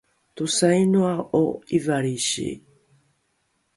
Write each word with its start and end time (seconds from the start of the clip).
tosainoa’o 0.35 1.43
’ivalrisi? 1.77 2.49